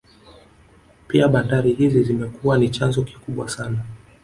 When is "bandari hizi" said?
1.27-2.03